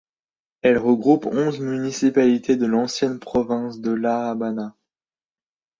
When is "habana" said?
4.31-4.75